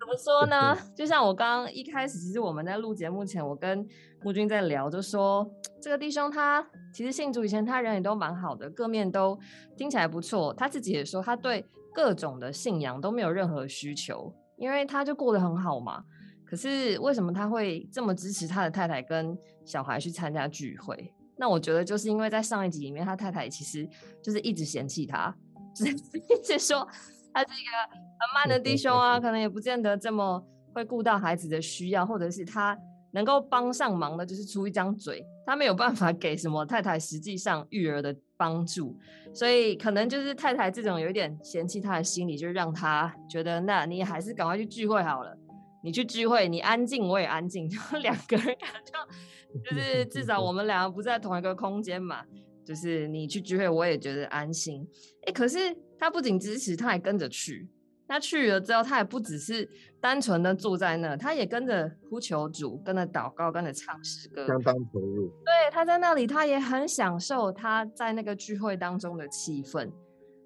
[0.00, 0.78] 怎么说呢？
[0.96, 3.86] 就像我刚刚一开始，其实我们在录节目前，我跟
[4.22, 5.48] 木君在聊，就说
[5.80, 9.38] 这个弟兄他其实信主以前，他人也都蛮好的，各面都
[9.76, 10.52] 听起来不错。
[10.54, 16.02] 他自己也说，他对各种的信仰都没有任何需求，因为他就过得很好嘛。
[16.44, 21.12] 可是为什么他会这么支持他的太太跟小孩去参加聚会？
[21.36, 23.88] 那我觉得就是因为在上一集里面，他太太其实
[24.22, 25.34] 就是一直嫌弃他，
[25.74, 26.86] 就是一直说。
[27.30, 30.42] 他是一个很慢的弟兄啊，可能也不见得这么
[30.74, 32.76] 会顾到孩子的需要，或者是他
[33.12, 38.96] 能够帮上忙的，就是出一张嘴，他没有办法给什么太太实际上育儿的帮助，
[39.34, 45.36] 所以可能就是太太这种有一点嫌弃他的心理，就让他觉得，那你还是赶快去聚会好了，
[45.82, 49.06] 你去聚会，你安静，我也安静， 就两个人感觉
[49.64, 52.24] 就是至少我们两个不在同一个空间嘛，
[52.64, 54.86] 就是你去聚会，我也觉得安心，
[55.26, 55.58] 哎，可是。
[56.00, 57.68] 他不仅支持，他还跟着去。
[58.08, 59.68] 他去了之后，他也不只是
[60.00, 65.28] 单纯的坐在那，他也跟着呼求主，跟着祷告，跟着唱诗歌，相当投入。
[65.44, 69.92] 对，他在那里，他也很享受他在那个聚会当中的气氛。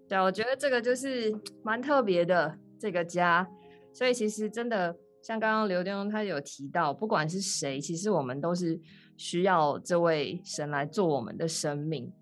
[0.09, 1.33] 对，我觉得这个就是
[1.63, 3.49] 蛮特别的这个家。
[3.95, 8.81] 所以其实真的像刚刚刘丁他有提到，不管是谁，其实我们都是
[9.17, 12.13] 需要这位神来做我们的生命，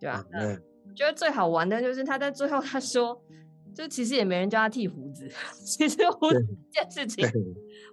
[0.00, 0.24] 对吧？
[0.32, 0.60] 嗯
[0.96, 3.22] 觉得最好玩的就是他在最后他说，
[3.78, 5.30] 就其实也没人叫他剃胡子，
[5.64, 7.24] 其实胡子这件事情，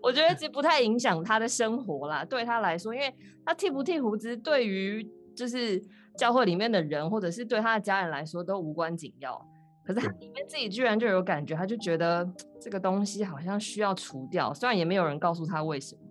[0.02, 2.26] 我觉得其实不太影响他的生活啦。
[2.26, 3.14] 对他来说，因为
[3.46, 5.80] 他剃不剃胡子，对于就是
[6.18, 9.40] 教会里面的人，或者是对他的家人来说，都无关紧要。
[9.86, 12.28] 可是他里面自己居然就有感觉，他就觉得
[12.60, 16.02] 这个东西好像需要除掉，虽然也没有人告诉他为什么。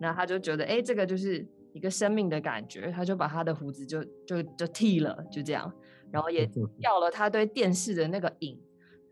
[0.00, 5.70] 那他就觉得，哎，这个就是一个生命的感觉，他就把他的胡子就就就剃了，就这样，
[6.10, 6.46] 然后也
[6.80, 8.58] 掉了他对电视的那个瘾。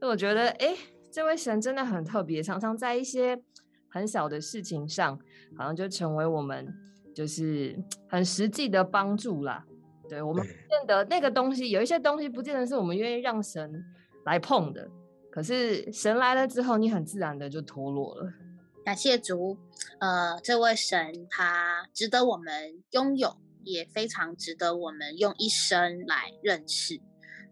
[0.02, 0.74] 所以我觉得，哎，
[1.12, 3.40] 这位神真的很特别，常常在一些
[3.88, 5.16] 很小的事情上，
[5.56, 6.66] 好像就成为我们
[7.14, 7.78] 就是
[8.08, 9.64] 很实际的帮助啦。
[10.08, 13.80] 对我们不见得那个东西，有一些东西不见得是我们愿意让神
[14.24, 14.90] 来碰的，
[15.30, 18.28] 可是神来了之后，你很自然的就脱落了。
[18.84, 19.56] 感谢主，
[20.00, 27.00] 呃，这位神他值得我们拥有，也非常值得我们用一生来认识。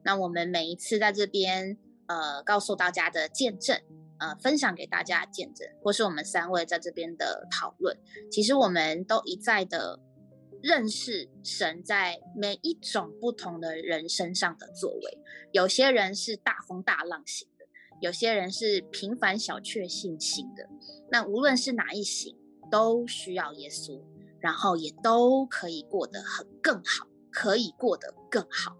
[0.03, 1.79] 那我们每一次在这边。
[2.11, 3.81] 呃，告诉大家的见证，
[4.19, 7.97] 呃，分享给大家见证，或是我们三位在这边的讨论，
[8.33, 10.01] 其实我们都一再的
[10.61, 15.19] 认识神在每一种不同的人身上的作为。
[15.53, 17.65] 有些人是大风大浪型的，
[18.01, 20.69] 有些人是平凡小确幸型的。
[21.13, 22.37] 那无论是哪一型，
[22.73, 24.03] 都需要耶稣，
[24.41, 28.77] 然后也都可以过得很更好，可以过得更好。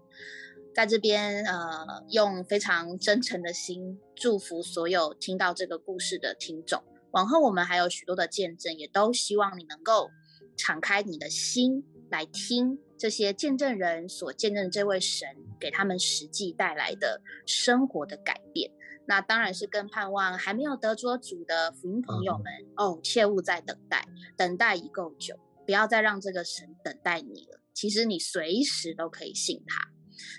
[0.73, 6.81] 在这边，呃，用非常真诚的心祝福所有听到这个故事的听众。
[7.11, 10.09] 往后我们还有许多的见证，也都希望你能够
[10.55, 15.27] 敞开你的心来听这些见证人所见证这位神
[15.59, 18.71] 给他们实际带来的生活的改变。
[19.05, 22.45] 那当然是更盼望还没有得着主的福音朋友们
[22.77, 24.07] 哦，切勿再等待，
[24.37, 27.59] 等待已够久，不要再让这个神等待你了。
[27.73, 29.91] 其实你随时都可以信他。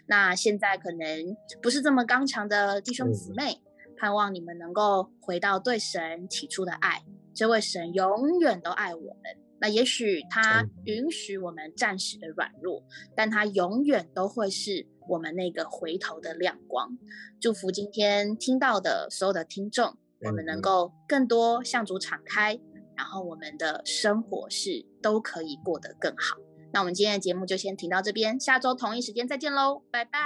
[0.06, 3.60] 那现在可能不是这么刚强的弟兄姊妹，
[3.96, 7.02] 盼望你们能够回到对神起初的爱。
[7.34, 9.38] 这位神永远都爱我们。
[9.60, 12.82] 那也许他允许我们暂时的软弱，
[13.14, 16.98] 但他永远都会是我们那个回头的亮光。
[17.40, 22.58] 祝福今天听到的所有的听众，我们能够更多向主敞开，
[22.96, 26.36] 然后我们的生活是都可以过得更好。
[26.72, 30.18] 那我们今天的节目就先停到这边，下周同一时间再见喽，拜拜。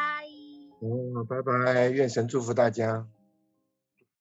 [0.81, 3.07] 哦，拜拜，愿神祝福大家。